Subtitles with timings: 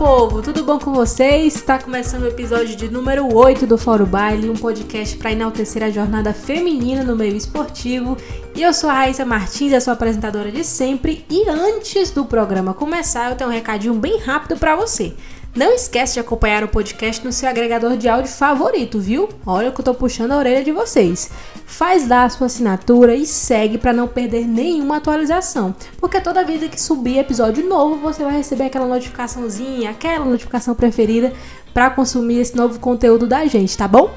[0.00, 1.54] povo, tudo bom com vocês?
[1.54, 5.90] Está começando o episódio de número 8 do Foro Baile, um podcast para enaltecer a
[5.90, 8.16] jornada feminina no meio esportivo.
[8.54, 11.22] E eu sou a Raíssa Martins, a sua apresentadora de sempre.
[11.28, 15.12] E antes do programa começar, eu tenho um recadinho bem rápido para você.
[15.54, 19.28] Não esquece de acompanhar o podcast no seu agregador de áudio favorito, viu?
[19.44, 21.28] Olha que eu tô puxando a orelha de vocês.
[21.66, 26.62] Faz lá a sua assinatura e segue para não perder nenhuma atualização, porque toda vez
[26.70, 31.32] que subir episódio novo, você vai receber aquela notificaçãozinha, aquela notificação preferida
[31.74, 34.10] para consumir esse novo conteúdo da gente, tá bom?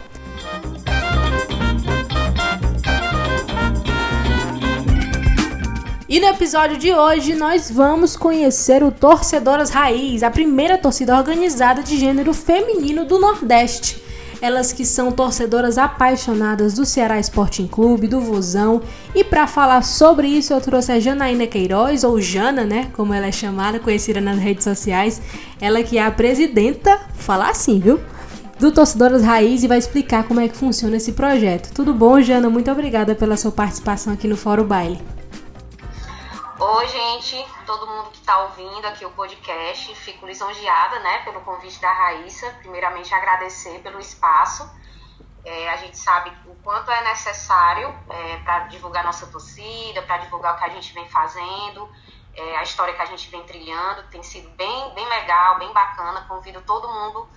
[6.14, 11.82] E no episódio de hoje nós vamos conhecer o Torcedoras Raiz, a primeira torcida organizada
[11.82, 14.00] de gênero feminino do Nordeste.
[14.40, 18.84] Elas que são torcedoras apaixonadas do Ceará Sporting Clube, do Vozão.
[19.16, 23.26] E para falar sobre isso eu trouxe a Janaína Queiroz, ou Jana, né, como ela
[23.26, 25.20] é chamada, conhecida nas redes sociais.
[25.60, 28.00] Ela que é a presidenta, falar assim, viu?
[28.60, 31.74] Do Torcedoras Raiz e vai explicar como é que funciona esse projeto.
[31.74, 32.52] Tudo bom, Jana?
[32.52, 35.02] Muito obrigada pela sua participação aqui no Fórum Baile.
[36.60, 41.82] Oi, gente, todo mundo que está ouvindo aqui o podcast, fico lisonjeada, né, pelo convite
[41.82, 42.48] da Raíssa.
[42.60, 44.70] Primeiramente, agradecer pelo espaço.
[45.44, 50.54] É, a gente sabe o quanto é necessário é, para divulgar nossa torcida, para divulgar
[50.54, 51.90] o que a gente vem fazendo,
[52.36, 54.04] é, a história que a gente vem trilhando.
[54.10, 56.22] Tem sido bem, bem legal, bem bacana.
[56.28, 57.28] Convido todo mundo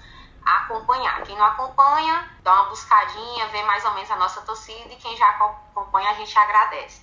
[0.44, 1.22] a acompanhar.
[1.22, 5.16] Quem não acompanha, dá uma buscadinha, vê mais ou menos a nossa torcida e quem
[5.16, 7.02] já acompanha, a gente agradece.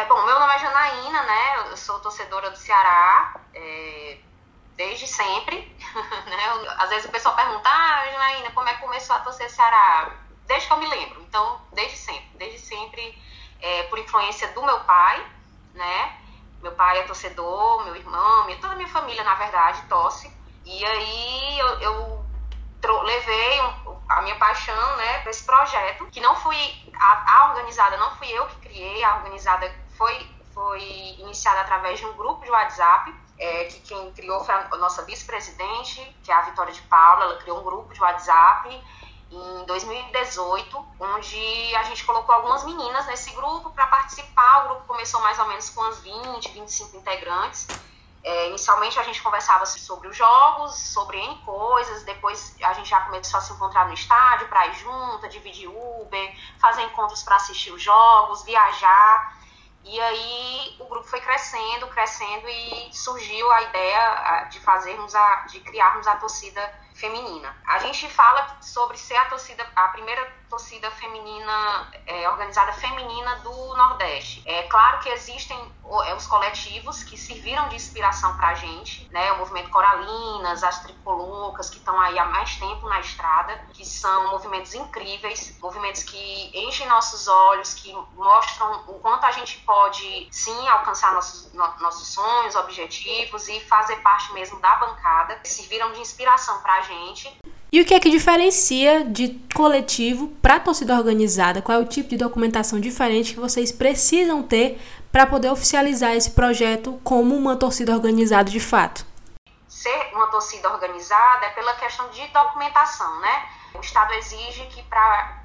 [0.00, 1.56] É bom, meu nome é Janaína, né?
[1.68, 4.16] Eu sou torcedora do Ceará é,
[4.74, 5.76] desde sempre.
[6.24, 6.74] Né?
[6.78, 10.10] Às vezes o pessoal pergunta, ah, Janaína, como é que começou a torcer Ceará?
[10.46, 11.20] Desde que eu me lembro.
[11.20, 12.30] Então, desde sempre.
[12.36, 13.22] Desde sempre,
[13.60, 15.22] é, por influência do meu pai,
[15.74, 16.18] né?
[16.62, 20.34] Meu pai é torcedor, meu irmão, minha, toda a minha família, na verdade, torce.
[20.64, 22.24] E aí eu, eu
[23.02, 23.60] levei
[24.08, 26.56] a minha paixão, né, para esse projeto, que não fui
[26.98, 30.82] a, a, organizada, não fui eu que criei, a organizada foi foi
[31.18, 36.16] iniciada através de um grupo de WhatsApp, é, que quem criou foi a nossa vice-presidente,
[36.22, 38.68] que é a Vitória de Paula, ela criou um grupo de WhatsApp
[39.30, 44.64] em 2018, onde a gente colocou algumas meninas nesse grupo para participar.
[44.64, 47.68] O grupo começou mais ou menos com umas 20, 25 integrantes.
[48.22, 53.00] É, inicialmente a gente conversava sobre os jogos, sobre N coisas, depois a gente já
[53.00, 57.70] começou a se encontrar no estádio para ir junto, dividir Uber, fazer encontros para assistir
[57.70, 59.40] os jogos, viajar.
[59.84, 65.60] E aí o grupo foi crescendo, crescendo e surgiu a ideia de fazermos a, de
[65.60, 66.60] criarmos a torcida
[66.94, 67.56] feminina.
[67.66, 73.74] A gente fala sobre ser a torcida, a primeira torcida feminina, é, organizada feminina do
[73.76, 74.42] Nordeste.
[74.44, 75.56] É claro que existem
[76.04, 79.32] é, os coletivos que serviram de inspiração para a gente, né?
[79.32, 84.32] O movimento Coralinas, as Tricolocas, que estão aí há mais tempo na estrada, que são
[84.32, 90.68] movimentos incríveis, movimentos que enchem nossos olhos, que mostram o quanto a gente pode, sim,
[90.68, 96.60] alcançar nossos, no, nossos sonhos, objetivos e fazer parte mesmo da bancada, serviram de inspiração
[96.60, 97.39] para a gente.
[97.72, 101.62] E o que é que diferencia de coletivo para torcida organizada?
[101.62, 104.80] Qual é o tipo de documentação diferente que vocês precisam ter
[105.12, 109.06] para poder oficializar esse projeto como uma torcida organizada de fato?
[109.68, 113.48] Ser uma torcida organizada é pela questão de documentação, né?
[113.74, 115.44] O Estado exige que para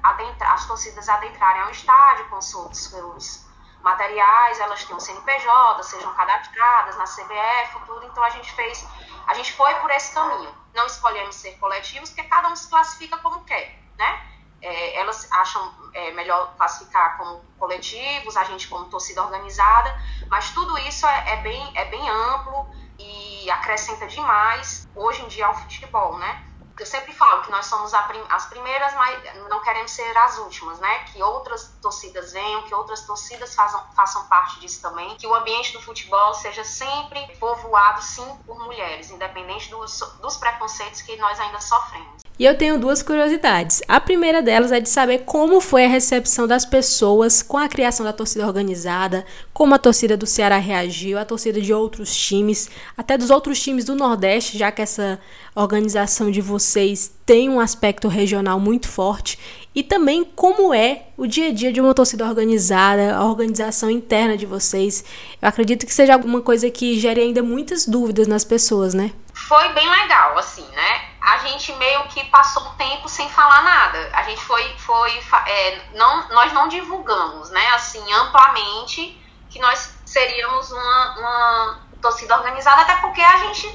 [0.52, 3.45] as torcidas adentrarem ao estádio com seus
[3.82, 8.04] materiais, elas tenham CNPJ, sejam cadastradas na CBF, tudo.
[8.06, 8.86] Então a gente fez,
[9.26, 13.16] a gente foi por esse caminho não escolhemos ser coletivos, porque cada um se classifica
[13.18, 14.20] como quer, né?
[14.60, 19.94] É, elas acham é, melhor classificar como coletivos, a gente como torcida organizada,
[20.28, 25.46] mas tudo isso é, é, bem, é bem amplo e acrescenta demais hoje em dia
[25.46, 26.42] ao futebol, né?
[26.78, 31.04] Eu sempre falo que nós somos as primeiras, mas não queremos ser as últimas, né?
[31.04, 35.72] Que outras torcidas venham, que outras torcidas façam, façam parte disso também, que o ambiente
[35.72, 41.60] do futebol seja sempre povoado, sim, por mulheres, independente dos, dos preconceitos que nós ainda
[41.60, 42.26] sofremos.
[42.38, 43.82] E eu tenho duas curiosidades.
[43.88, 48.04] A primeira delas é de saber como foi a recepção das pessoas com a criação
[48.04, 49.24] da torcida organizada,
[49.54, 53.86] como a torcida do Ceará reagiu, a torcida de outros times, até dos outros times
[53.86, 55.18] do Nordeste, já que essa
[55.62, 59.38] organização de vocês tem um aspecto regional muito forte,
[59.74, 64.36] e também como é o dia a dia de uma torcida organizada, a organização interna
[64.36, 65.04] de vocês.
[65.40, 69.12] Eu acredito que seja alguma coisa que gere ainda muitas dúvidas nas pessoas, né?
[69.34, 71.16] Foi bem legal, assim, né?
[71.26, 74.10] a gente meio que passou um tempo sem falar nada.
[74.12, 75.10] A gente foi, foi
[75.46, 79.20] é, não, nós não divulgamos, né, assim, amplamente
[79.50, 83.66] que nós seríamos uma, uma torcida organizada, até porque a gente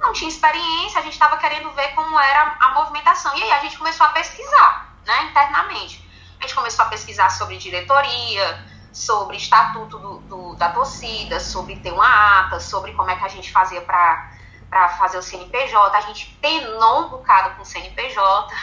[0.00, 3.36] não tinha experiência, a gente estava querendo ver como era a movimentação.
[3.36, 6.08] E aí a gente começou a pesquisar, né, internamente.
[6.38, 11.92] A gente começou a pesquisar sobre diretoria, sobre estatuto do, do, da torcida, sobre ter
[11.92, 15.96] uma ata, sobre como é que a gente fazia para fazer o CNPJ.
[15.96, 18.54] A gente penou um bocado com o CNPJ,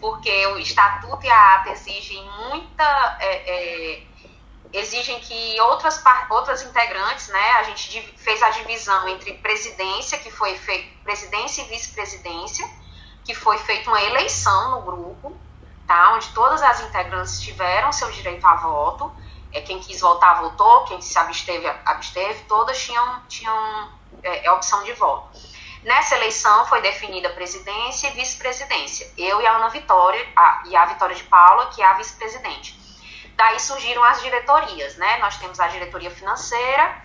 [0.00, 3.16] porque o estatuto e a ata exigem muita.
[3.20, 4.02] É, é,
[4.78, 10.56] exigem que outras, outras integrantes, né, a gente fez a divisão entre presidência, que foi
[10.56, 12.68] feita, presidência e vice-presidência,
[13.24, 15.36] que foi feita uma eleição no grupo,
[15.86, 19.10] tá, onde todas as integrantes tiveram seu direito a voto,
[19.52, 23.90] é, quem quis votar, votou, quem se absteve, absteve, todas tinham, tinham
[24.22, 25.38] é, é opção de voto.
[25.82, 29.10] Nessa eleição foi definida presidência e vice-presidência.
[29.16, 32.85] Eu e a Ana Vitória, a, e a Vitória de Paula, que é a vice-presidente.
[33.36, 35.18] Daí surgiram as diretorias, né?
[35.18, 37.02] Nós temos a diretoria financeira,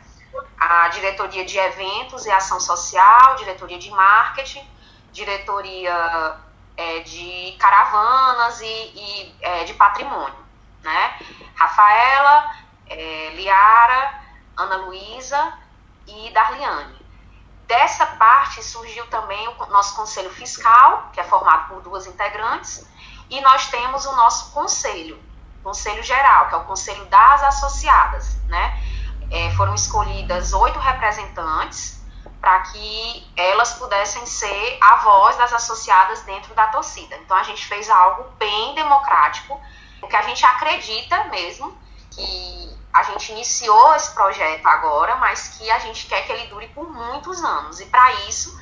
[0.57, 4.65] a diretoria de eventos e ação social, diretoria de marketing,
[5.11, 6.37] diretoria
[6.77, 10.39] é, de caravanas e, e é, de patrimônio,
[10.81, 11.19] né?
[11.53, 12.55] Rafaela,
[12.87, 14.21] é, Liara,
[14.55, 15.53] Ana Luísa
[16.07, 17.01] e Darliane.
[17.67, 22.85] Dessa parte surgiu também o nosso conselho fiscal, que é formado por duas integrantes,
[23.29, 25.21] e nós temos o nosso conselho,
[25.63, 28.81] Conselho Geral, que é o Conselho das Associadas, né?
[29.29, 32.01] É, foram escolhidas oito representantes
[32.41, 37.15] para que elas pudessem ser a voz das associadas dentro da torcida.
[37.17, 39.59] Então a gente fez algo bem democrático,
[39.99, 41.77] porque a gente acredita mesmo
[42.09, 46.67] que a gente iniciou esse projeto agora, mas que a gente quer que ele dure
[46.69, 47.79] por muitos anos.
[47.79, 48.59] E para isso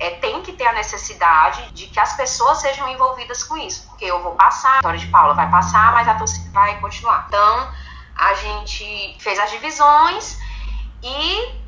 [0.00, 4.06] é, tem que ter a necessidade de que as pessoas sejam envolvidas com isso, porque
[4.06, 7.26] eu vou passar, a Vitória de Paula vai passar, mas a torcida vai continuar.
[7.28, 7.70] Então,
[8.16, 10.38] a gente fez as divisões
[11.02, 11.59] e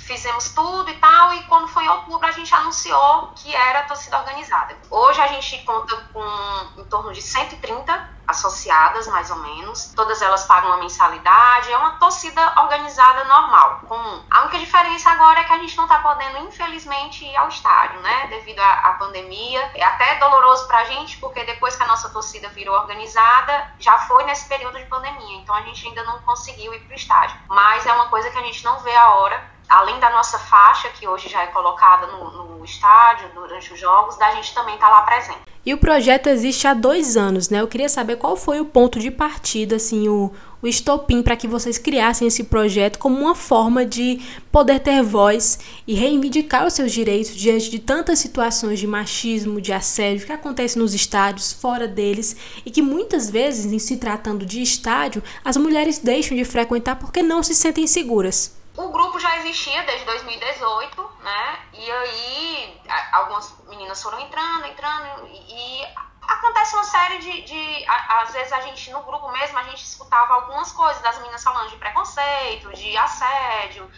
[0.00, 4.18] fizemos tudo e tal, e quando foi em outubro a gente anunciou que era torcida
[4.18, 4.76] organizada.
[4.90, 9.92] Hoje a gente conta com em torno de 130 associadas, mais ou menos.
[9.94, 11.70] Todas elas pagam uma mensalidade.
[11.70, 14.24] É uma torcida organizada normal, comum.
[14.30, 18.00] A única diferença agora é que a gente não está podendo, infelizmente, ir ao estádio,
[18.00, 18.28] né?
[18.28, 19.70] Devido à, pandemia.
[19.74, 23.98] É até doloroso para a gente, porque depois que a nossa torcida virou organizada, já
[23.98, 25.38] foi nesse período de pandemia.
[25.38, 27.36] Então a gente ainda não conseguiu ir para o estádio.
[27.48, 30.88] Mas é uma coisa que a gente não vê a hora além da nossa faixa,
[30.88, 34.88] que hoje já é colocada no, no estádio, durante os jogos, da gente também estar
[34.88, 35.50] tá lá presente.
[35.64, 37.60] E o projeto existe há dois anos, né?
[37.60, 40.32] Eu queria saber qual foi o ponto de partida, assim, o,
[40.62, 45.58] o estopim para que vocês criassem esse projeto como uma forma de poder ter voz
[45.86, 50.80] e reivindicar os seus direitos diante de tantas situações de machismo, de assédio que acontecem
[50.80, 52.34] nos estádios, fora deles,
[52.64, 57.22] e que muitas vezes, em se tratando de estádio, as mulheres deixam de frequentar porque
[57.22, 58.59] não se sentem seguras.
[58.76, 61.58] O grupo já existia desde 2018, né?
[61.72, 62.80] E aí
[63.12, 65.84] algumas meninas foram entrando, entrando, e,
[66.22, 67.84] acontece uma série de, de.
[67.88, 71.70] Às vezes a gente, no grupo mesmo, a gente escutava algumas coisas das meninas falando
[71.70, 73.90] de preconceito, de assédio,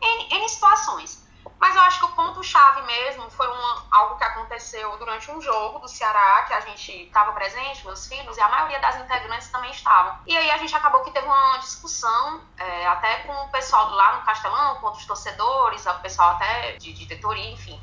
[0.00, 1.23] em, em situações.
[1.58, 5.78] Mas eu acho que o ponto-chave mesmo foi uma, algo que aconteceu durante um jogo
[5.78, 9.70] do Ceará, que a gente estava presente, meus filhos, e a maioria das integrantes também
[9.70, 10.18] estavam.
[10.26, 14.16] E aí a gente acabou que teve uma discussão, é, até com o pessoal lá
[14.16, 17.80] no Castelão, com outros torcedores, o pessoal até de, de diretoria, enfim.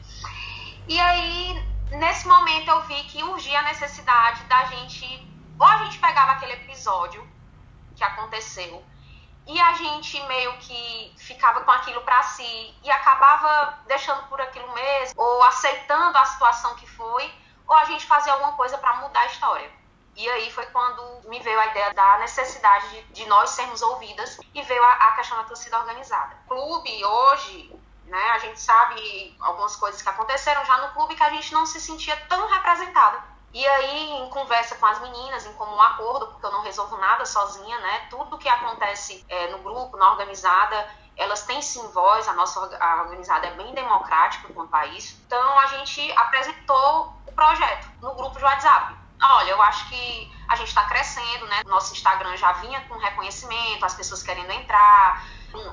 [0.87, 5.27] E aí, nesse momento, eu vi que urgia a necessidade da gente.
[5.59, 7.27] Ou a gente pegava aquele episódio
[7.95, 8.83] que aconteceu
[9.51, 14.71] e a gente meio que ficava com aquilo para si e acabava deixando por aquilo
[14.73, 17.29] mesmo, ou aceitando a situação que foi,
[17.67, 19.69] ou a gente fazia alguma coisa para mudar a história.
[20.15, 24.39] E aí foi quando me veio a ideia da necessidade de, de nós sermos ouvidas
[24.53, 26.33] e veio a, a questão da torcida organizada.
[26.47, 31.29] Clube hoje, né, a gente sabe algumas coisas que aconteceram já no clube que a
[31.29, 33.21] gente não se sentia tão representada.
[33.53, 37.25] E aí, em conversa com as meninas, em comum acordo, porque eu não resolvo nada
[37.25, 38.07] sozinha, né?
[38.09, 43.01] Tudo que acontece é, no grupo, na organizada, elas têm sim voz, a nossa a
[43.01, 45.21] organizada é bem democrática quanto a isso.
[45.25, 48.95] Então, a gente apresentou o projeto no grupo de WhatsApp.
[49.21, 51.61] Olha, eu acho que a gente está crescendo, né?
[51.65, 55.25] Nosso Instagram já vinha com reconhecimento, as pessoas querendo entrar,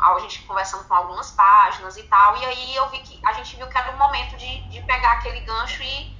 [0.02, 2.36] a gente conversando com algumas páginas e tal.
[2.38, 5.12] E aí eu vi que a gente viu que era o momento de, de pegar
[5.12, 6.18] aquele gancho e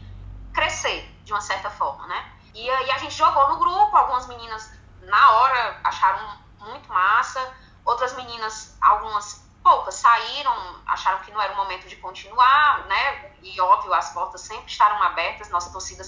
[0.55, 2.33] crescer de uma certa forma, né?
[2.55, 7.55] E aí a gente jogou no grupo, algumas meninas na hora acharam muito massa,
[7.85, 13.33] outras meninas, algumas poucas, saíram, acharam que não era o momento de continuar, né?
[13.43, 16.03] E óbvio, as portas sempre estarão abertas, nossa torcida,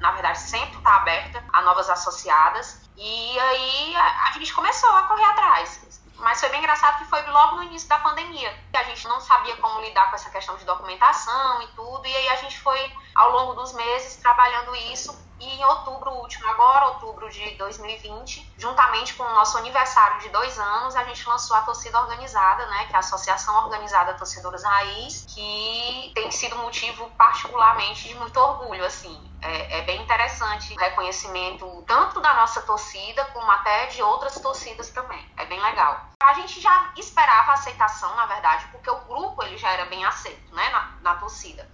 [0.00, 2.82] na verdade, sempre está aberta a novas associadas.
[2.96, 7.22] E aí a, a gente começou a correr atrás Mas foi bem engraçado que foi
[7.26, 8.58] logo no início da pandemia.
[8.72, 12.28] A gente não sabia como lidar com essa questão de documentação e tudo, e aí
[12.30, 12.80] a gente foi,
[13.14, 19.14] ao longo dos meses, trabalhando isso e em outubro último, agora, outubro de 2020, juntamente
[19.14, 22.92] com o nosso aniversário de dois anos, a gente lançou a Torcida Organizada, né, que
[22.92, 29.34] é a Associação Organizada Torcedoras Raiz, que tem sido motivo particularmente de muito orgulho, assim.
[29.42, 34.88] É, é, bem interessante o reconhecimento tanto da nossa torcida como até de outras torcidas
[34.90, 35.22] também.
[35.36, 36.08] É bem legal.
[36.22, 40.54] A gente já esperava aceitação, na verdade, porque o grupo ele já era bem aceito,
[40.54, 41.70] né, na, na torcida.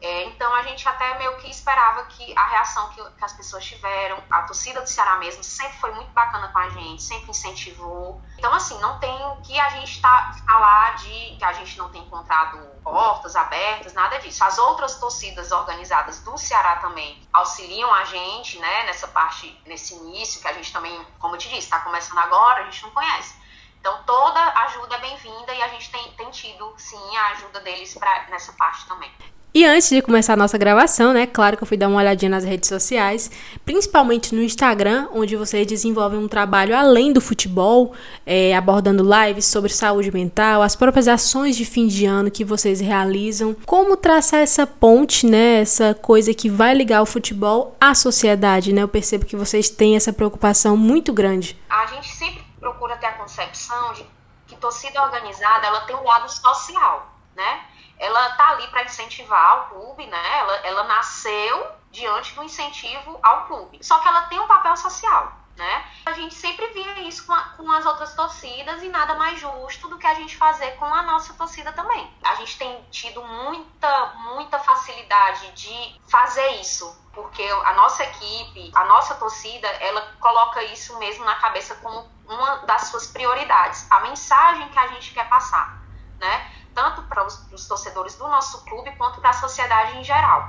[0.00, 3.64] É, então a gente até meio que esperava que a reação que, que, as pessoas
[3.64, 8.20] tiveram, a torcida do Ceará mesmo sempre foi muito bacana com a gente, sempre incentivou.
[8.38, 11.88] Então, assim, não tem o que a gente tá, falar de que a gente não
[11.90, 14.44] tem encontrado portas abertas, nada disso.
[14.44, 20.42] As outras torcidas organizadas do Ceará também auxiliam a gente, né, nessa parte, nesse início,
[20.42, 23.34] que a gente também, como eu te disse, está começando agora, a gente não conhece.
[23.80, 27.94] Então, toda ajuda é bem-vinda e a gente tem, tem tido, sim, a ajuda deles
[27.94, 29.10] pra, nessa parte também.
[29.56, 32.28] E antes de começar a nossa gravação, né, claro que eu fui dar uma olhadinha
[32.28, 33.30] nas redes sociais,
[33.64, 37.94] principalmente no Instagram, onde vocês desenvolvem um trabalho além do futebol,
[38.26, 42.80] é, abordando lives sobre saúde mental, as próprias ações de fim de ano que vocês
[42.80, 48.74] realizam, como traçar essa ponte, né, essa coisa que vai ligar o futebol à sociedade,
[48.74, 48.82] né?
[48.82, 51.58] Eu percebo que vocês têm essa preocupação muito grande.
[51.70, 54.04] A gente sempre procura ter a concepção de
[54.48, 57.60] que torcida organizada ela tem um lado social, né?
[57.98, 60.38] Ela tá ali para incentivar o clube, né?
[60.38, 63.78] Ela, ela nasceu diante do incentivo ao clube.
[63.82, 65.84] Só que ela tem um papel social, né?
[66.04, 69.88] A gente sempre via isso com, a, com, as outras torcidas e nada mais justo
[69.88, 72.12] do que a gente fazer com a nossa torcida também.
[72.22, 78.84] A gente tem tido muita, muita facilidade de fazer isso, porque a nossa equipe, a
[78.84, 84.68] nossa torcida, ela coloca isso mesmo na cabeça como uma das suas prioridades, a mensagem
[84.68, 85.80] que a gente quer passar,
[86.18, 86.56] né?
[86.76, 90.46] tanto para os, os torcedores do nosso clube quanto para a sociedade em geral.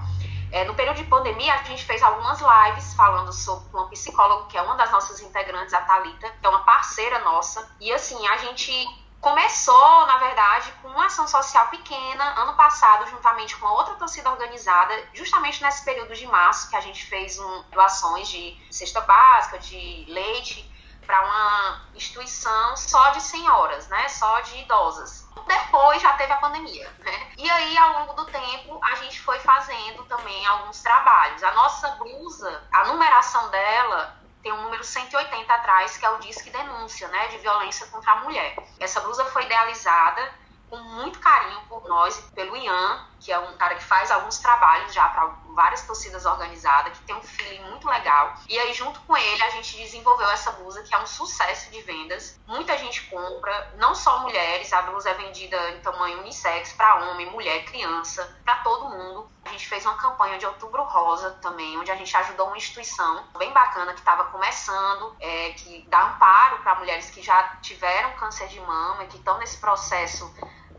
[0.51, 4.57] É, no período de pandemia, a gente fez algumas lives falando sobre uma psicóloga, que
[4.57, 7.69] é uma das nossas integrantes, a Thalita, que é uma parceira nossa.
[7.79, 8.71] E assim, a gente
[9.19, 14.93] começou, na verdade, com uma ação social pequena, ano passado, juntamente com outra torcida organizada,
[15.13, 20.05] justamente nesse período de março, que a gente fez um, doações de cesta básica, de
[20.07, 20.69] leite,
[21.05, 24.07] para uma instituição só de senhoras, né?
[24.09, 27.31] Só de idosas depois já teve a pandemia, né?
[27.37, 31.43] E aí, ao longo do tempo, a gente foi fazendo também alguns trabalhos.
[31.43, 36.49] A nossa blusa, a numeração dela tem um número 180 atrás, que é o Disque
[36.49, 38.55] Denúncia, né, de violência contra a mulher.
[38.79, 40.33] Essa blusa foi idealizada
[40.69, 44.93] com muito carinho por nós, pelo Ian, que é um cara que faz alguns trabalhos
[44.93, 45.25] já para
[45.57, 48.35] várias torcidas organizadas, que tem um feeling muito legal.
[48.47, 51.81] E aí, junto com ele, a gente desenvolveu essa blusa, que é um sucesso de
[51.81, 52.39] vendas.
[52.45, 57.29] Muita gente compra, não só mulheres, a blusa é vendida em tamanho unissex para homem,
[57.31, 59.27] mulher, criança, para todo mundo.
[59.45, 63.25] A gente fez uma campanha de Outubro Rosa também, onde a gente ajudou uma instituição
[63.37, 68.47] bem bacana que estava começando, é, que dá amparo para mulheres que já tiveram câncer
[68.47, 70.31] de mama e que estão nesse processo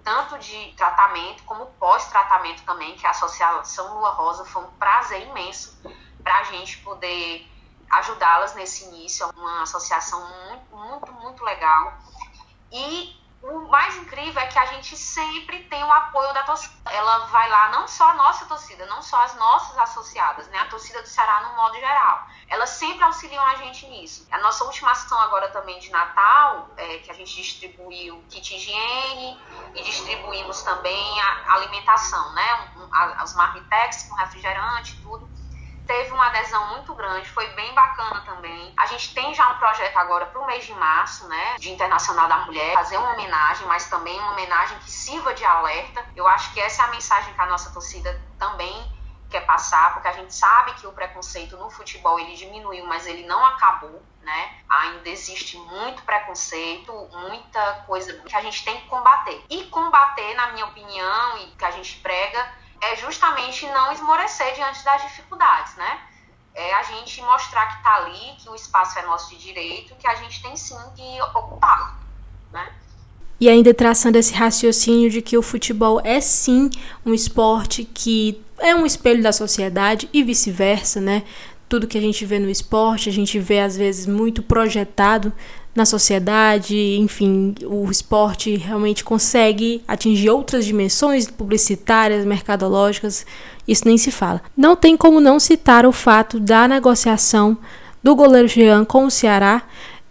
[0.04, 5.78] tanto de tratamento como pós-tratamento também, que a Associação Lua Rosa foi um prazer imenso
[6.22, 7.46] para a gente poder
[7.90, 9.24] ajudá-las nesse início.
[9.24, 11.98] É uma associação muito, muito, muito legal.
[12.70, 16.74] E o mais incrível é que a gente sempre tem o apoio da torcida.
[16.90, 20.58] Ela vai lá, não só a nossa torcida, não só as nossas associadas, né?
[20.58, 22.26] A torcida do Ceará no modo geral.
[22.48, 24.26] Elas sempre auxiliam a gente nisso.
[24.32, 29.40] A nossa última ação agora também de Natal, é, que a gente distribuiu kit higiene
[29.74, 32.72] e distribuímos também a alimentação, né?
[32.76, 35.27] Um, a, as marmitex com refrigerante e tudo
[35.88, 38.74] teve uma adesão muito grande, foi bem bacana também.
[38.76, 42.28] A gente tem já um projeto agora para o mês de março, né, de Internacional
[42.28, 46.04] da Mulher, fazer uma homenagem, mas também uma homenagem que sirva de alerta.
[46.14, 48.98] Eu acho que essa é a mensagem que a nossa torcida também
[49.30, 53.26] quer passar, porque a gente sabe que o preconceito no futebol ele diminuiu, mas ele
[53.26, 54.58] não acabou, né?
[54.68, 59.42] Ainda existe muito preconceito, muita coisa que a gente tem que combater.
[59.48, 64.84] E combater, na minha opinião, e que a gente prega, é justamente não esmorecer diante
[64.84, 66.00] das dificuldades, né?
[66.54, 70.06] É a gente mostrar que está ali, que o espaço é nosso de direito, que
[70.06, 71.98] a gente tem sim que ocupar,
[72.52, 72.72] né?
[73.40, 76.70] E ainda traçando esse raciocínio de que o futebol é sim
[77.06, 81.22] um esporte que é um espelho da sociedade e vice-versa, né?
[81.68, 85.32] Tudo que a gente vê no esporte, a gente vê às vezes muito projetado
[85.74, 93.24] na sociedade, enfim, o esporte realmente consegue atingir outras dimensões publicitárias, mercadológicas,
[93.66, 94.42] isso nem se fala.
[94.56, 97.56] Não tem como não citar o fato da negociação
[98.02, 99.62] do goleiro Jean com o Ceará,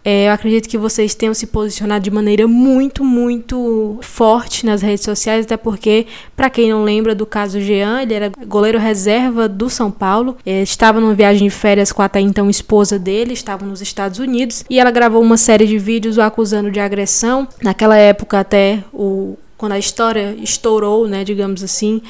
[0.04, 5.04] É, eu acredito que vocês tenham se posicionado de maneira muito, muito forte nas redes
[5.04, 9.68] sociais, até porque, para quem não lembra do caso Jean, ele era goleiro reserva do
[9.68, 13.68] São Paulo, é, estava numa viagem de férias com a até então esposa dele, estavam
[13.68, 17.46] nos Estados Unidos, e ela gravou uma série de vídeos o acusando de agressão.
[17.62, 22.00] Naquela época, até o quando a história estourou, né, digamos assim,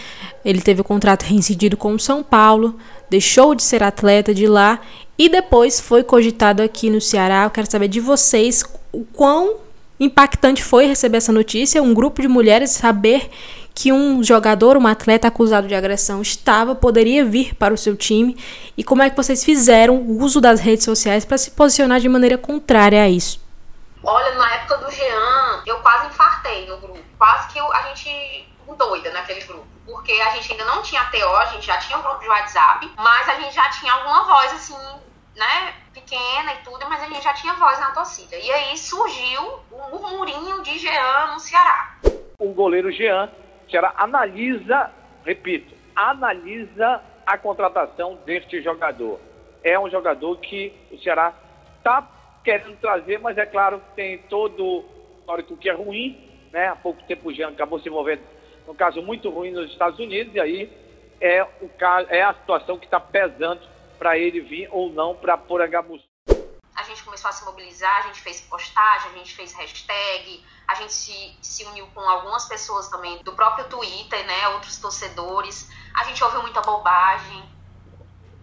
[0.44, 2.76] ele teve o contrato reincidido com o São Paulo,
[3.10, 4.80] deixou de ser atleta de lá
[5.18, 7.44] e depois foi cogitado aqui no Ceará.
[7.44, 9.56] Eu quero saber de vocês o quão
[9.98, 13.30] impactante foi receber essa notícia, um grupo de mulheres saber
[13.74, 18.36] que um jogador, um atleta acusado de agressão estava, poderia vir para o seu time
[18.76, 22.08] e como é que vocês fizeram o uso das redes sociais para se posicionar de
[22.08, 23.40] maneira contrária a isso.
[24.02, 26.98] Olha, na época do Jean, eu quase infartei no grupo.
[27.18, 28.48] Quase que eu, a gente
[28.78, 29.67] doida naquele grupo.
[30.08, 32.90] Porque a gente ainda não tinha TO, a gente já tinha um grupo de WhatsApp,
[32.96, 34.74] mas a gente já tinha alguma voz assim
[35.36, 38.34] né, pequena e tudo, mas a gente já tinha voz na torcida.
[38.34, 41.98] E aí surgiu o murmurinho de Jean no Ceará.
[42.38, 43.30] O goleiro Jean,
[43.70, 44.90] Ceará analisa,
[45.26, 49.20] repito, analisa a contratação deste jogador.
[49.62, 51.34] É um jogador que o Ceará
[51.76, 52.08] está
[52.42, 54.84] querendo trazer, mas é claro que tem todo o
[55.18, 56.18] histórico que é ruim,
[56.50, 56.68] né?
[56.68, 58.22] Há pouco tempo o Jean acabou se envolvendo
[58.68, 60.70] num caso muito ruim nos Estados Unidos, e aí
[61.18, 63.66] é, o caso, é a situação que está pesando
[63.98, 66.06] para ele vir ou não para Porangabuçu.
[66.76, 70.74] A gente começou a se mobilizar, a gente fez postagem, a gente fez hashtag, a
[70.74, 75.68] gente se, se uniu com algumas pessoas também do próprio Twitter, né, outros torcedores.
[75.98, 77.42] A gente ouviu muita bobagem,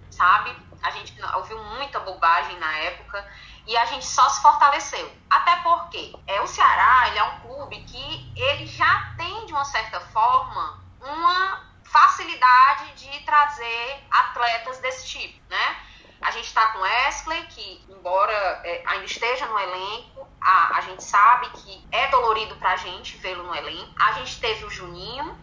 [0.09, 0.51] sabe?
[0.81, 3.25] A gente ouviu muita bobagem na época
[3.67, 5.11] e a gente só se fortaleceu.
[5.29, 9.65] Até porque é o Ceará, ele é um clube que ele já tem de uma
[9.65, 15.77] certa forma uma facilidade de trazer atletas desse tipo, né?
[16.21, 21.03] A gente está com Wesley, que embora é, ainda esteja no elenco, a, a gente
[21.03, 23.93] sabe que é dolorido para a gente vê-lo no elenco.
[23.99, 25.37] A gente teve o Juninho,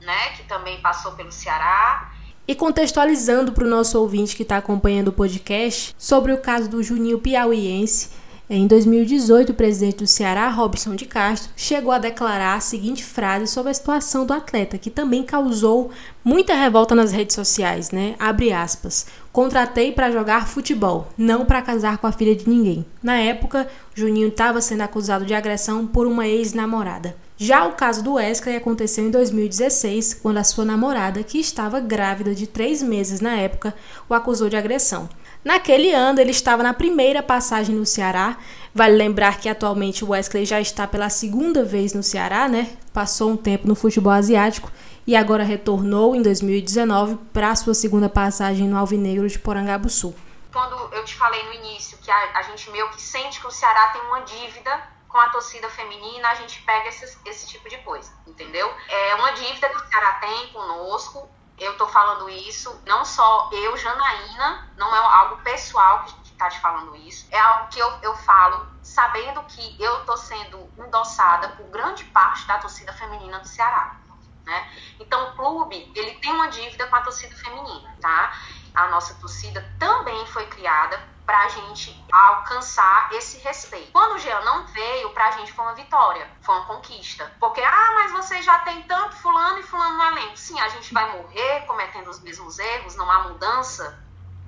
[0.00, 2.12] né, que também passou pelo Ceará.
[2.46, 6.82] E contextualizando para o nosso ouvinte que está acompanhando o podcast sobre o caso do
[6.82, 8.08] Juninho Piauiense,
[8.54, 13.46] em 2018, o presidente do Ceará, Robson de Castro, chegou a declarar a seguinte frase
[13.46, 15.90] sobre a situação do atleta, que também causou
[16.22, 18.14] muita revolta nas redes sociais, né?
[18.18, 19.06] Abre aspas.
[19.32, 22.84] Contratei para jogar futebol, não para casar com a filha de ninguém.
[23.02, 27.16] Na época, Juninho estava sendo acusado de agressão por uma ex-namorada.
[27.36, 32.34] Já o caso do Wesley aconteceu em 2016, quando a sua namorada, que estava grávida
[32.34, 33.74] de três meses na época,
[34.08, 35.08] o acusou de agressão.
[35.44, 38.38] Naquele ano, ele estava na primeira passagem no Ceará.
[38.72, 42.76] Vale lembrar que atualmente o Wesley já está pela segunda vez no Ceará, né?
[42.92, 44.70] Passou um tempo no futebol asiático
[45.04, 50.14] e agora retornou em 2019 para sua segunda passagem no Alvinegro de Porangabuçu.
[50.52, 53.50] Quando eu te falei no início que a, a gente meio que sente que o
[53.50, 54.80] Ceará tem uma dívida
[55.12, 58.74] com a torcida feminina, a gente pega esse, esse tipo de coisa, entendeu?
[58.88, 63.76] É uma dívida que o Ceará tem conosco, eu tô falando isso, não só eu,
[63.76, 67.88] Janaína, não é algo pessoal que, que tá te falando isso, é algo que eu,
[68.00, 73.46] eu falo sabendo que eu tô sendo endossada por grande parte da torcida feminina do
[73.46, 74.00] Ceará.
[74.44, 74.72] Né?
[74.98, 78.36] Então, o clube ele tem uma dívida com a torcida feminina, tá?
[78.74, 83.92] A nossa torcida também foi criada para a gente alcançar esse respeito.
[83.92, 87.32] Quando o Jean não veio, para a gente foi uma vitória, foi uma conquista.
[87.38, 90.36] Porque, ah, mas você já tem tanto fulano e fulano no elenco.
[90.36, 93.98] Sim, a gente vai morrer cometendo os mesmos erros, não há mudança,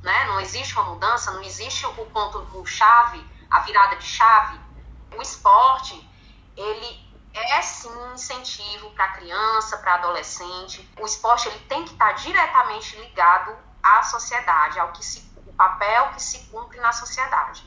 [0.03, 0.27] né?
[0.27, 4.61] Não existe uma mudança, não existe o ponto do chave, a virada de chave.
[5.17, 6.11] O esporte,
[6.57, 10.89] ele é sim incentivo para criança, para adolescente.
[11.01, 16.11] O esporte ele tem que estar tá diretamente ligado à sociedade, ao que se papel
[16.11, 17.67] que se cumpre na sociedade.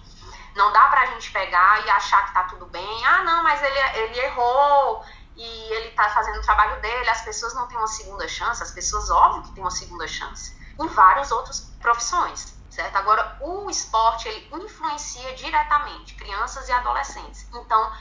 [0.55, 3.05] Não dá para a gente pegar e achar que está tudo bem.
[3.05, 7.09] Ah, não, mas ele, ele errou e ele está fazendo o trabalho dele.
[7.09, 8.61] As pessoas não têm uma segunda chance.
[8.63, 10.57] As pessoas, óbvio, que têm uma segunda chance.
[10.79, 12.95] Em várias outras profissões, certo?
[12.95, 17.47] Agora, o esporte, ele influencia diretamente crianças e adolescentes.
[17.53, 17.91] Então,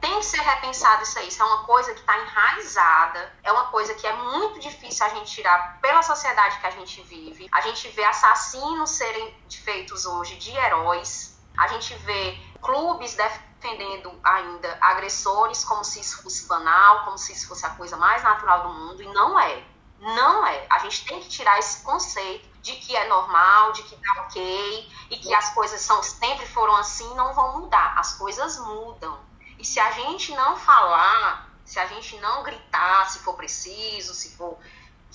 [0.00, 1.28] tem que ser repensado isso aí.
[1.28, 5.08] Isso é uma coisa que está enraizada, é uma coisa que é muito difícil a
[5.10, 7.48] gente tirar pela sociedade que a gente vive.
[7.52, 11.36] A gente vê assassinos serem feitos hoje de heróis.
[11.56, 17.48] A gente vê clubes defendendo ainda agressores como se isso fosse banal, como se isso
[17.48, 19.64] fosse a coisa mais natural do mundo, e não é.
[19.98, 20.66] Não é.
[20.70, 24.92] A gente tem que tirar esse conceito de que é normal, de que tá ok,
[25.10, 27.94] e que as coisas são, sempre foram assim, não vão mudar.
[27.98, 29.18] As coisas mudam.
[29.58, 34.36] E se a gente não falar, se a gente não gritar, se for preciso, se
[34.36, 34.58] for.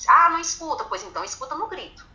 [0.08, 2.06] Ah, não escuta, pois então escuta no grito.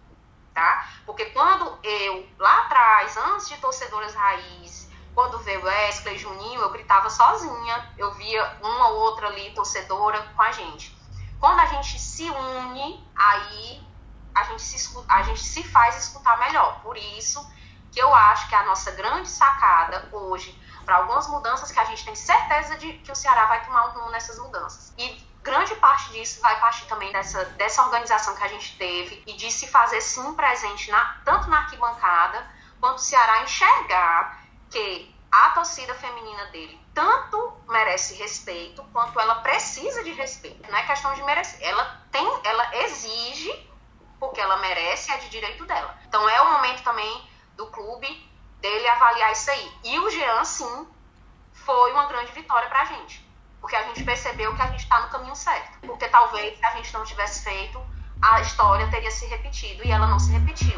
[0.52, 0.88] Tá?
[1.04, 7.08] Porque quando eu, lá atrás, antes de torcedoras raiz, quando veio Wesley, Juninho, eu gritava
[7.08, 10.96] sozinha, eu via uma ou outra ali, torcedora, com a gente.
[11.40, 13.86] Quando a gente se une, aí
[14.34, 16.80] a gente se, a gente se faz escutar melhor.
[16.82, 17.50] Por isso
[17.90, 20.52] que eu acho que a nossa grande sacada hoje,
[20.86, 23.90] para algumas mudanças que a gente tem certeza de que o Ceará vai tomar um
[23.90, 24.94] rumo nessas mudanças.
[24.96, 29.32] E grande parte disso vai partir também dessa, dessa organização que a gente teve e
[29.34, 32.46] de se fazer sim presente na, tanto na arquibancada
[32.80, 40.04] quanto o Ceará enxergar que a torcida feminina dele tanto merece respeito quanto ela precisa
[40.04, 40.70] de respeito.
[40.70, 41.58] Não é questão de merecer.
[41.62, 43.52] Ela tem, ela exige
[44.18, 45.98] porque ela merece, é de direito dela.
[46.06, 48.25] Então é o momento também do clube
[48.60, 49.72] dele avaliar isso aí.
[49.84, 50.86] E o Jean, sim,
[51.52, 53.24] foi uma grande vitória pra gente.
[53.60, 55.78] Porque a gente percebeu que a gente está no caminho certo.
[55.80, 57.80] Porque talvez se a gente não tivesse feito,
[58.22, 60.76] a história teria se repetido e ela não se repetiu.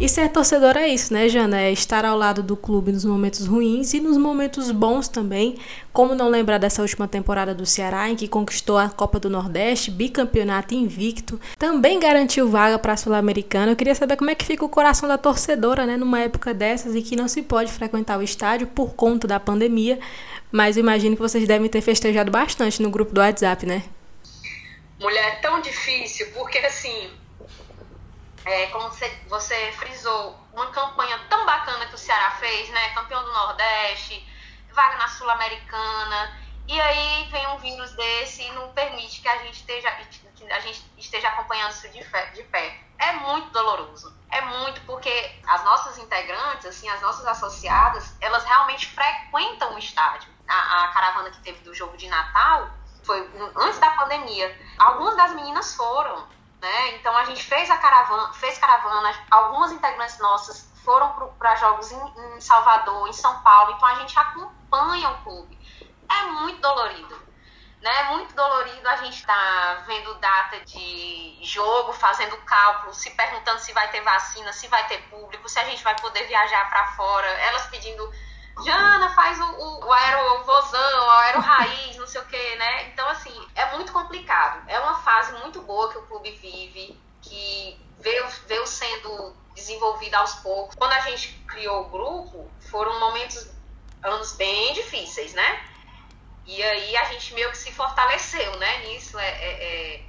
[0.00, 1.60] E ser torcedor é isso, né, Jana?
[1.60, 5.58] É estar ao lado do clube nos momentos ruins e nos momentos bons também.
[5.92, 9.90] Como não lembrar dessa última temporada do Ceará, em que conquistou a Copa do Nordeste,
[9.90, 13.72] bicampeonato invicto, também garantiu vaga para a Sul-Americana.
[13.72, 16.94] Eu queria saber como é que fica o coração da torcedora, né, numa época dessas
[16.94, 19.98] e que não se pode frequentar o estádio por conta da pandemia.
[20.52, 23.82] Mas imagino que vocês devem ter festejado bastante no grupo do WhatsApp, né?
[25.00, 27.10] Mulher, é tão difícil, porque assim,
[28.48, 32.90] é, como você, você frisou, uma campanha tão bacana que o Ceará fez, né?
[32.94, 34.26] Campeão do Nordeste,
[34.72, 39.54] vaga na Sul-Americana, e aí vem um vírus desse e não permite que a gente
[39.54, 42.78] esteja, a gente esteja acompanhando isso de, fé, de pé.
[42.98, 44.14] É muito doloroso.
[44.30, 50.30] É muito porque as nossas integrantes, assim, as nossas associadas, elas realmente frequentam o estádio.
[50.46, 52.70] A, a caravana que teve do jogo de Natal
[53.02, 54.54] foi antes da pandemia.
[54.78, 56.28] Algumas das meninas foram,
[56.60, 56.96] né?
[56.96, 62.36] Então a gente fez a caravana, fez caravana, algumas integrantes nossas foram para jogos em,
[62.36, 65.58] em, Salvador, em São Paulo, então a gente acompanha o clube.
[66.08, 67.28] É muito dolorido.
[67.82, 67.94] Né?
[68.00, 73.72] É muito dolorido a gente tá vendo data de jogo, fazendo cálculo, se perguntando se
[73.72, 77.26] vai ter vacina, se vai ter público, se a gente vai poder viajar para fora,
[77.26, 78.10] elas pedindo
[78.64, 82.88] Jana, faz o, o, o o aero raiz, não sei o que, né?
[82.88, 84.64] Então, assim, é muito complicado.
[84.66, 90.34] É uma fase muito boa que o clube vive, que veio, veio sendo desenvolvida aos
[90.36, 90.74] poucos.
[90.74, 93.48] Quando a gente criou o grupo, foram momentos,
[94.02, 95.64] anos bem difíceis, né?
[96.46, 98.86] E aí a gente meio que se fortaleceu, né?
[98.86, 100.02] Nisso, é, é, é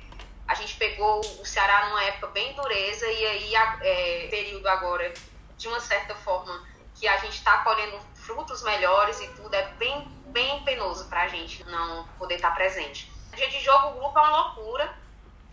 [0.47, 5.13] a gente pegou o Ceará numa época bem dureza e aí, é, período agora,
[5.57, 10.07] de uma certa forma, que a gente está colhendo frutos melhores e tudo, é bem,
[10.27, 13.11] bem penoso para a gente não poder estar tá presente.
[13.35, 14.98] Dia de jogo, o grupo é uma loucura.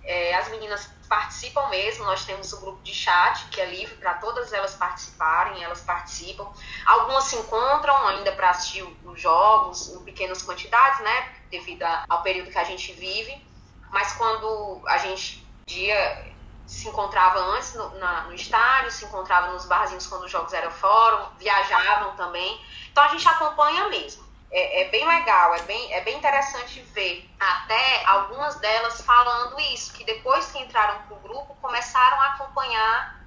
[0.06, 4.14] É, as meninas participam mesmo, nós temos o grupo de chat, que é livre para
[4.14, 6.48] todas elas participarem, elas participam.
[6.84, 12.50] Algumas se encontram ainda para assistir os jogos em pequenas quantidades, né, devido ao período
[12.50, 13.44] que a gente vive.
[13.90, 16.34] Mas quando a gente dia
[16.66, 20.70] se encontrava antes no, na, no estádio, se encontrava nos barzinhos quando os jogos eram
[20.70, 22.60] fora, viajavam também.
[22.90, 24.25] Então a gente acompanha mesmo.
[24.50, 29.92] É, é, bem legal, é bem, é bem interessante ver até algumas delas falando isso,
[29.92, 33.20] que depois que entraram para o grupo começaram a acompanhar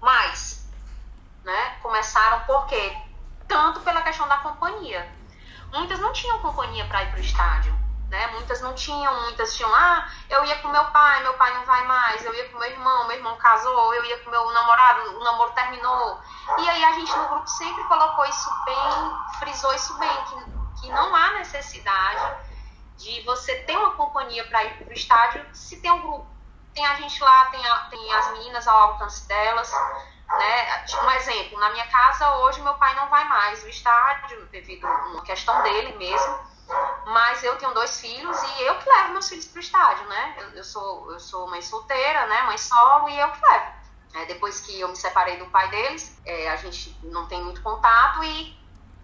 [0.00, 0.68] mais.
[1.42, 1.78] Né?
[1.82, 2.96] Começaram por quê?
[3.46, 5.10] Tanto pela questão da companhia.
[5.72, 7.78] Muitas não tinham companhia para ir para o estádio
[8.08, 8.26] né?
[8.28, 11.86] Muitas não tinham, muitas tinham, ah, eu ia com meu pai, meu pai não vai
[11.86, 15.24] mais, eu ia com meu irmão, meu irmão casou, eu ia com meu namorado, o
[15.24, 16.20] namoro terminou.
[16.58, 18.76] E aí a gente no grupo sempre colocou isso bem,
[19.38, 20.57] frisou isso bem, que,
[20.88, 22.36] que não há necessidade
[22.96, 26.26] de você ter uma companhia para ir para o estádio se tem um grupo.
[26.74, 29.70] Tem a gente lá, tem, a, tem as meninas ao alcance delas.
[30.28, 30.84] Né?
[30.84, 34.86] Tipo, um exemplo, na minha casa hoje meu pai não vai mais ao estádio devido
[34.86, 36.38] a uma questão dele mesmo
[37.06, 40.36] mas eu tenho dois filhos e eu que levo meus filhos para o estádio, né?
[40.38, 42.42] Eu, eu, sou, eu sou mãe solteira, né?
[42.42, 43.72] Mãe solo e eu que levo.
[44.16, 47.62] É, depois que eu me separei do pai deles, é, a gente não tem muito
[47.62, 48.54] contato e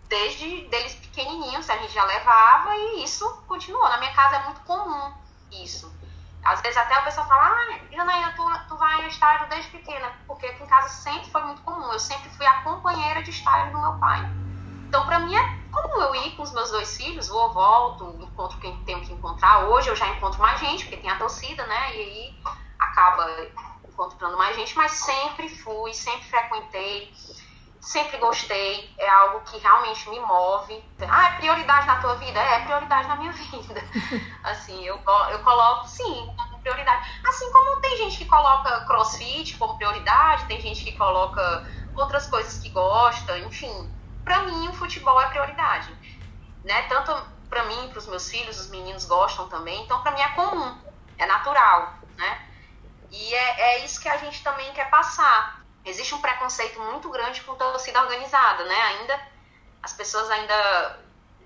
[0.09, 3.89] desde deles pequenininhos a gente já levava e isso continuou.
[3.89, 5.13] Na minha casa é muito comum
[5.51, 5.93] isso.
[6.45, 10.13] Às vezes até o pessoal fala, ah, Janaína, tu, tu vai ao estádio desde pequena,
[10.27, 11.91] porque aqui em casa sempre foi muito comum.
[11.91, 14.21] Eu sempre fui a companheira de estádio do meu pai.
[14.87, 18.59] Então, para mim, é como eu ir com os meus dois filhos, vou, volto, encontro
[18.59, 19.65] quem tenho que encontrar.
[19.69, 21.97] Hoje eu já encontro mais gente, porque tem a torcida, né?
[21.97, 22.39] E aí
[22.79, 23.27] acaba
[23.89, 27.13] encontrando mais gente, mas sempre fui, sempre frequentei,
[27.85, 28.93] sempre gostei.
[28.99, 30.85] É algo que realmente me move.
[31.09, 32.41] Ah, é prioridade na tua vida?
[32.41, 33.83] É, é prioridade na minha vida.
[34.43, 37.21] assim, eu, eu coloco, sim, prioridade.
[37.25, 42.71] Assim como tem gente coloca crossfit como prioridade, tem gente que coloca outras coisas que
[42.71, 43.93] gosta, enfim.
[44.25, 45.95] Para mim, o futebol é prioridade,
[46.65, 46.83] né?
[46.89, 47.15] Tanto
[47.51, 50.77] para mim, para os meus filhos, os meninos gostam também, então para mim é comum,
[51.19, 52.49] é natural, né?
[53.13, 55.64] E é, é isso que a gente também quer passar.
[55.85, 58.81] Existe um preconceito muito grande com torcida organizada, né?
[58.81, 59.21] Ainda
[59.83, 60.99] as pessoas ainda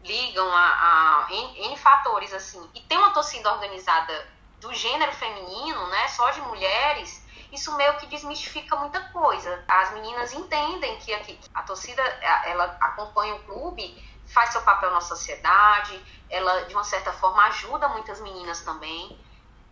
[0.04, 2.70] ligam a, a N, fatores assim.
[2.74, 4.26] E tem uma torcida organizada
[4.60, 9.64] do gênero feminino, né, só de mulheres, isso meio que desmistifica muita coisa.
[9.68, 11.20] As meninas entendem que a,
[11.54, 12.02] a torcida,
[12.44, 17.88] ela acompanha o clube, faz seu papel na sociedade, ela de uma certa forma ajuda
[17.88, 19.18] muitas meninas também.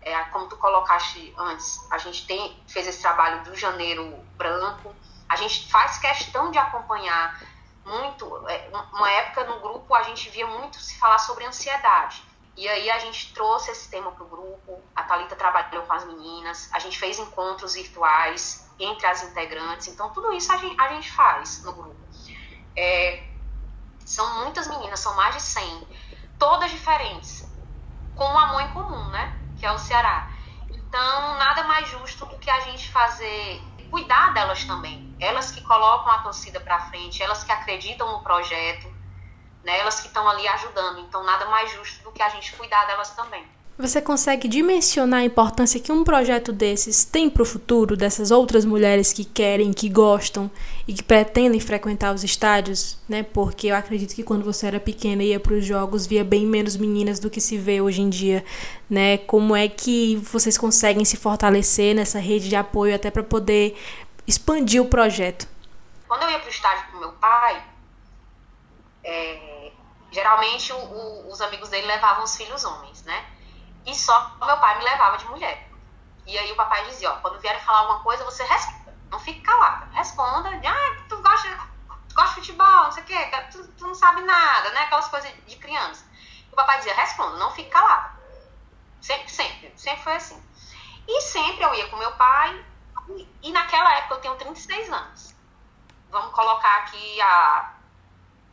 [0.07, 4.95] É, como tu colocaste antes, a gente tem, fez esse trabalho do janeiro branco,
[5.29, 7.43] a gente faz questão de acompanhar
[7.85, 8.49] muito.
[8.49, 12.23] É, uma época no grupo a gente via muito se falar sobre ansiedade.
[12.57, 16.05] E aí a gente trouxe esse tema para o grupo, a Thalita trabalhou com as
[16.05, 20.89] meninas, a gente fez encontros virtuais entre as integrantes, então tudo isso a gente, a
[20.91, 21.97] gente faz no grupo.
[22.77, 23.27] É,
[24.05, 25.89] são muitas meninas, são mais de 100,
[26.39, 27.45] todas diferentes,
[28.15, 29.46] com um amor em comum, né?
[29.59, 30.31] Que é o Ceará.
[30.71, 35.15] Então, nada mais justo do que a gente fazer, cuidar delas também.
[35.21, 38.89] Elas que colocam a torcida para frente, elas que acreditam no projeto,
[39.65, 39.79] né?
[39.81, 41.01] Elas que estão ali ajudando.
[41.01, 43.45] Então, nada mais justo do que a gente cuidar delas também.
[43.79, 48.65] Você consegue dimensionar a importância que um projeto desses tem para o futuro dessas outras
[48.65, 50.51] mulheres que querem, que gostam
[50.87, 53.23] e que pretendem frequentar os estádios, né?
[53.23, 56.47] Porque eu acredito que quando você era pequena e ia para os jogos via bem
[56.47, 58.45] menos meninas do que se vê hoje em dia,
[58.89, 59.19] né?
[59.19, 63.77] Como é que vocês conseguem se fortalecer nessa rede de apoio até para poder
[64.27, 65.49] expandir o projeto?
[66.07, 67.65] Quando eu ia para o estádio com meu pai,
[69.03, 69.57] é
[70.17, 73.23] Geralmente o, o, os amigos dele levavam os filhos homens, né?
[73.85, 75.69] E só meu pai me levava de mulher.
[76.27, 78.86] E aí o papai dizia, ó, quando vierem falar alguma coisa, você responda.
[79.11, 79.87] Não fique calada.
[79.93, 80.51] Responda.
[80.51, 81.49] Ah, tu gosta,
[82.09, 84.81] tu gosta de futebol, não sei o quê, tu, tu, não sabe nada, né?
[84.81, 86.05] Aquelas coisas de criança.
[86.49, 88.17] E o papai dizia, responda, não fique calada.
[89.01, 89.73] Sempre, sempre.
[89.77, 90.43] Sempre foi assim.
[91.07, 92.65] E sempre eu ia com meu pai.
[93.43, 95.35] E, naquela época eu tenho 36 anos.
[96.11, 97.73] Vamos colocar aqui a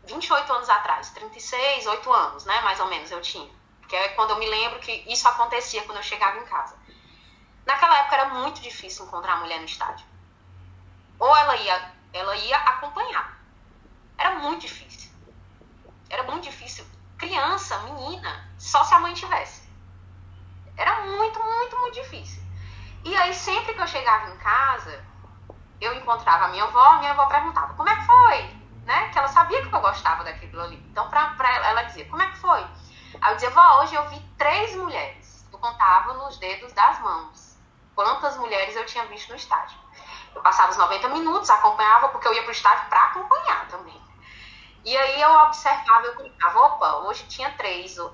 [0.06, 3.50] 28 anos atrás, 36, 8 anos, né, mais ou menos eu tinha.
[3.88, 6.78] Que é quando eu me lembro que isso acontecia quando eu chegava em casa.
[7.66, 10.06] Naquela época era muito difícil encontrar mulher no estádio.
[11.20, 13.38] Ou ela ia, ela ia acompanhar.
[14.18, 15.12] Era muito difícil.
[16.10, 16.86] Era muito difícil.
[17.18, 19.64] Criança, menina, só se a mãe tivesse.
[20.76, 22.44] Era muito, muito, muito difícil.
[23.04, 25.04] E aí sempre que eu chegava em casa,
[25.80, 29.10] eu encontrava a minha avó, minha avó perguntava: "Como é que foi?" né?
[29.10, 30.76] Que ela sabia que eu gostava daquilo ali.
[30.92, 32.66] Então, pra, pra ela, ela dizia, como é que foi?
[33.22, 35.48] Aí eu dizia, vó, hoje eu vi três mulheres.
[35.52, 37.58] Eu contava nos dedos das mãos
[37.96, 39.78] quantas mulheres eu tinha visto no estádio.
[40.36, 44.02] Eu passava os 90 minutos, acompanhava, porque eu ia pro estádio para acompanhar também.
[44.84, 48.14] E aí eu observava, eu contava, opa, hoje tinha três, ou,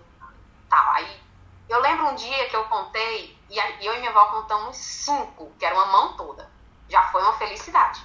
[0.69, 0.91] tal.
[0.91, 1.19] Aí
[1.67, 5.65] eu lembro um dia que eu contei, e eu e minha avó contamos cinco, que
[5.65, 6.49] era uma mão toda.
[6.87, 8.03] Já foi uma felicidade.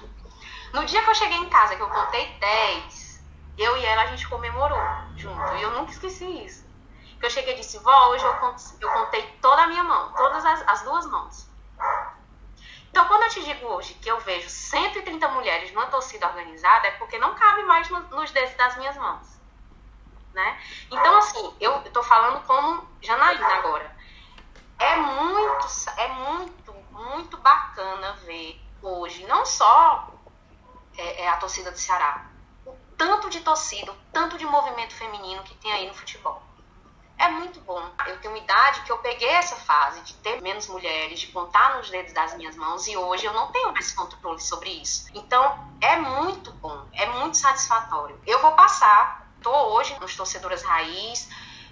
[0.73, 3.23] No dia que eu cheguei em casa, que eu contei 10,
[3.57, 4.77] eu e ela a gente comemorou
[5.15, 5.55] junto.
[5.55, 6.65] E eu nunca esqueci isso.
[7.19, 10.11] Que eu cheguei e disse, vó, hoje eu contei, eu contei toda a minha mão,
[10.13, 11.47] todas as, as duas mãos.
[12.95, 16.91] Então, quando eu te digo hoje que eu vejo 130 mulheres numa torcida organizada, é
[16.91, 19.37] porque não cabe mais no, nos dedos das minhas mãos.
[20.33, 20.61] Né?
[20.89, 23.93] Então, assim, eu estou falando como Janaína agora.
[24.79, 30.09] É muito, é muito, muito bacana ver hoje, não só
[30.97, 32.27] é, é a torcida do Ceará.
[32.65, 36.41] O tanto de torcida, o tanto de movimento feminino que tem aí no futebol.
[37.17, 37.81] É muito bom.
[38.07, 41.77] Eu tenho uma idade que eu peguei essa fase de ter menos mulheres, de contar
[41.77, 45.09] nos dedos das minhas mãos e hoje eu não tenho mais controle sobre isso.
[45.13, 48.19] Então é muito bom, é muito satisfatório.
[48.25, 51.29] Eu vou passar, estou hoje nos torcedoras raiz,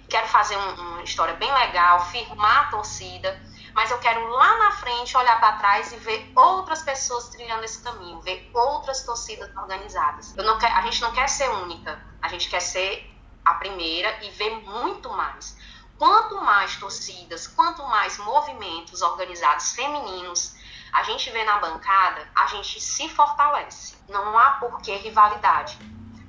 [0.08, 4.70] quero fazer um, uma história bem legal, firmar a torcida mas eu quero lá na
[4.70, 10.32] frente olhar para trás e ver outras pessoas trilhando esse caminho, ver outras torcidas organizadas.
[10.60, 13.13] Quer, a gente não quer ser única, a gente quer ser
[13.44, 15.56] a primeira e ver muito mais.
[15.98, 20.54] Quanto mais torcidas, quanto mais movimentos organizados femininos
[20.92, 23.96] a gente vê na bancada, a gente se fortalece.
[24.08, 25.76] Não há por que rivalidade.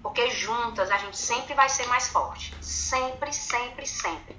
[0.01, 2.53] Porque juntas a gente sempre vai ser mais forte.
[2.63, 4.35] Sempre, sempre, sempre.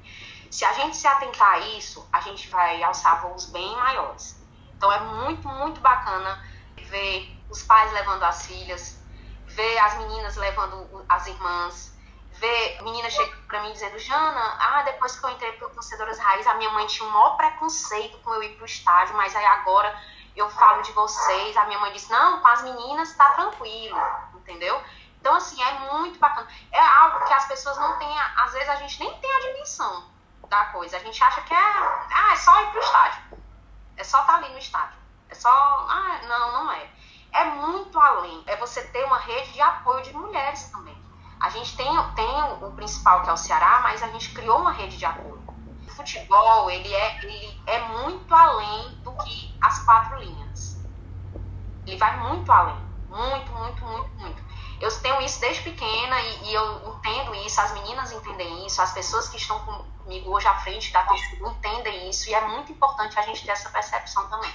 [0.51, 4.37] Se a gente se atentar a isso, a gente vai alçar voos bem maiores.
[4.77, 6.45] Então é muito, muito bacana
[6.77, 8.99] ver os pais levando as filhas,
[9.47, 11.96] ver as meninas levando as irmãs,
[12.38, 16.46] ver meninas chegando pra mim dizendo, Jana, ah, depois que eu entrei pro Torcedoras Raiz,
[16.46, 19.94] a minha mãe tinha um maior preconceito com eu ir pro estádio, mas aí agora
[20.35, 21.57] eu falo de vocês.
[21.57, 23.99] A minha mãe disse, não, com as meninas tá tranquilo,
[24.35, 24.81] entendeu?
[25.20, 26.46] Então, assim, é muito bacana.
[26.70, 30.05] É algo que as pessoas não têm, às vezes a gente nem tem a dimensão
[30.49, 30.96] da coisa.
[30.96, 33.22] A gente acha que é, ah, é só ir pro estádio.
[33.96, 34.99] É só estar tá ali no estádio.
[35.29, 36.88] É só, ah, não, não é.
[37.33, 38.44] É muito além.
[38.46, 40.96] É você ter uma rede de apoio de mulheres também.
[41.40, 44.72] A gente tem, tem o principal, que é o Ceará, mas a gente criou uma
[44.72, 45.42] rede de apoio.
[45.87, 50.77] O futebol, ele é, ele é muito além do que as quatro linhas.
[51.87, 52.87] Ele vai muito além.
[53.09, 54.46] Muito, muito, muito, muito.
[54.81, 58.92] Eu tenho isso desde pequena e, e eu entendo isso, as meninas entendem isso, as
[58.92, 59.59] pessoas que estão
[60.05, 63.53] comigo hoje à frente da torcida entendem isso e é muito importante a gente ter
[63.53, 64.53] essa percepção também.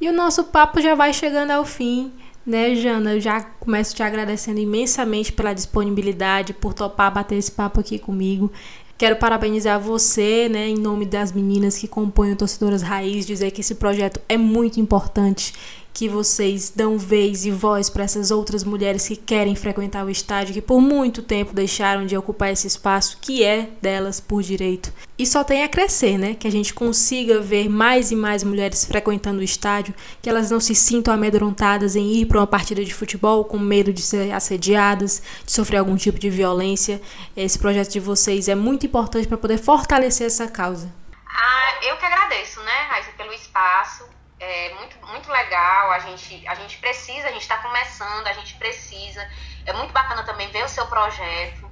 [0.00, 2.16] E o nosso papo já vai chegando ao fim.
[2.46, 3.14] Né, Jana?
[3.14, 8.50] Eu já começo te agradecendo imensamente pela disponibilidade, por topar bater esse papo aqui comigo.
[8.96, 13.60] Quero parabenizar você, né, em nome das meninas que compõem o Torcedoras Raiz, dizer que
[13.60, 15.52] esse projeto é muito importante
[15.94, 20.54] que vocês dão vez e voz para essas outras mulheres que querem frequentar o estádio,
[20.54, 24.92] que por muito tempo deixaram de ocupar esse espaço que é delas por direito.
[25.18, 26.34] E só tem a crescer, né?
[26.34, 30.60] Que a gente consiga ver mais e mais mulheres frequentando o estádio, que elas não
[30.60, 35.20] se sintam amedrontadas em ir para uma partida de futebol com medo de ser assediadas,
[35.44, 37.02] de sofrer algum tipo de violência.
[37.36, 40.94] Esse projeto de vocês é muito importante para poder fortalecer essa causa.
[41.26, 44.04] Ah, eu que agradeço, né, Raíssa, pelo espaço
[44.40, 45.90] é muito, muito legal.
[45.90, 49.28] A gente, a gente precisa, a gente está começando, a gente precisa.
[49.66, 51.67] É muito bacana também ver o seu projeto,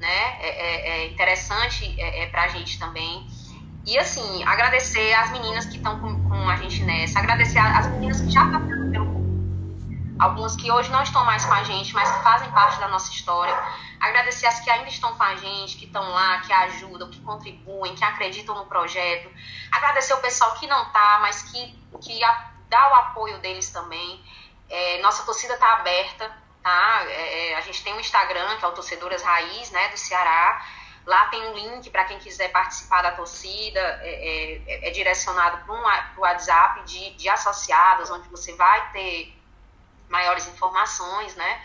[0.00, 0.38] né?
[0.40, 3.26] É, é, é interessante é, é para a gente também.
[3.86, 8.20] E assim, agradecer as meninas que estão com, com, a gente nessa, agradecer as meninas
[8.20, 9.20] que já passaram pelo
[10.20, 13.10] algumas que hoje não estão mais com a gente, mas que fazem parte da nossa
[13.10, 13.58] história.
[13.98, 17.94] Agradecer as que ainda estão com a gente, que estão lá, que ajudam, que contribuem,
[17.94, 19.30] que acreditam no projeto.
[19.72, 22.20] Agradecer o pessoal que não está, mas que, que
[22.68, 24.22] dá o apoio deles também.
[24.68, 26.30] É, nossa torcida está aberta,
[26.62, 27.04] tá?
[27.08, 30.64] É, a gente tem um Instagram, que é o Torcedoras Raiz, né, do Ceará.
[31.06, 35.74] Lá tem um link para quem quiser participar da torcida, é, é, é direcionado para
[35.74, 39.34] um, WhatsApp de, de associados, onde você vai ter
[40.08, 41.62] maiores informações, né?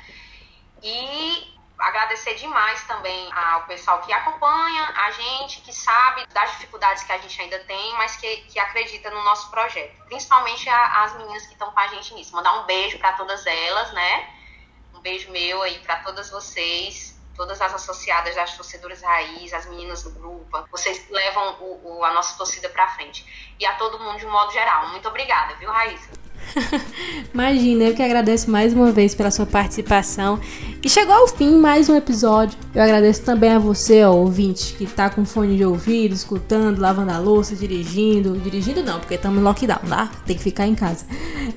[0.81, 7.12] E agradecer demais também ao pessoal que acompanha a gente, que sabe das dificuldades que
[7.12, 10.05] a gente ainda tem, mas que, que acredita no nosso projeto.
[10.05, 12.34] Principalmente a, as meninas que estão com a gente nisso.
[12.34, 14.35] Mandar um beijo para todas elas, né?
[15.06, 20.10] Beijo meu aí para todas vocês, todas as associadas das torcedoras raiz, as meninas do
[20.10, 20.68] grupo.
[20.72, 23.54] Vocês levam o, o, a nossa torcida para frente.
[23.60, 24.88] E a todo mundo de um modo geral.
[24.89, 26.10] Muito obrigada, viu, Raíssa?
[27.34, 30.39] Imagina, eu que agradeço mais uma vez pela sua participação.
[30.84, 32.58] E chegou ao fim mais um episódio.
[32.74, 37.12] Eu agradeço também a você, ó, ouvinte, que tá com fone de ouvido, escutando, lavando
[37.12, 38.38] a louça, dirigindo.
[38.38, 40.12] Dirigindo não, porque estamos em lockdown, tá?
[40.26, 41.06] Tem que ficar em casa.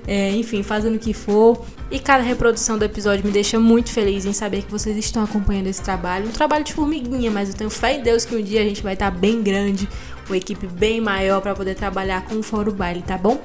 [0.07, 1.65] É, enfim, fazendo o que for.
[1.91, 5.69] E cada reprodução do episódio me deixa muito feliz em saber que vocês estão acompanhando
[5.69, 6.29] esse trabalho.
[6.29, 8.83] Um trabalho de formiguinha, mas eu tenho fé em Deus que um dia a gente
[8.83, 9.89] vai estar tá bem grande,
[10.27, 13.41] uma equipe bem maior para poder trabalhar com o Fórum Baile, tá bom?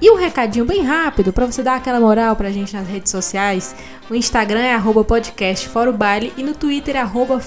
[0.00, 3.74] E um recadinho bem rápido para você dar aquela moral pra gente nas redes sociais.
[4.10, 7.40] O Instagram é arroba podcast Baile e no Twitter é arroba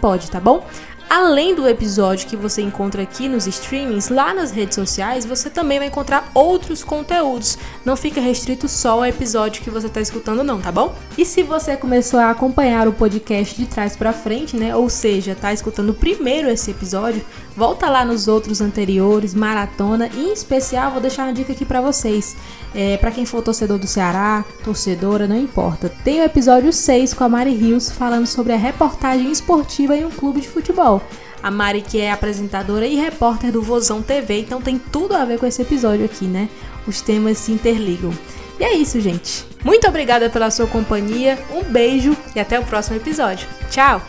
[0.00, 0.66] Pod, tá bom?
[1.10, 5.80] Além do episódio que você encontra aqui nos streamings, lá nas redes sociais você também
[5.80, 7.58] vai encontrar outros conteúdos.
[7.84, 10.94] Não fica restrito só ao episódio que você está escutando, não, tá bom?
[11.18, 14.76] E se você começou a acompanhar o podcast de trás para frente, né?
[14.76, 17.26] Ou seja, tá escutando primeiro esse episódio,
[17.60, 21.82] volta lá nos outros anteriores, maratona e em especial vou deixar uma dica aqui para
[21.82, 22.34] vocês.
[22.74, 25.92] É, para quem for torcedor do Ceará, torcedora, não importa.
[26.02, 30.10] Tem o episódio 6 com a Mari Rios falando sobre a reportagem esportiva em um
[30.10, 31.02] clube de futebol.
[31.42, 35.38] A Mari que é apresentadora e repórter do Vozão TV, então tem tudo a ver
[35.38, 36.48] com esse episódio aqui, né?
[36.86, 38.10] Os temas se interligam.
[38.58, 39.44] E é isso, gente.
[39.62, 43.46] Muito obrigada pela sua companhia, um beijo e até o próximo episódio.
[43.70, 44.00] Tchau!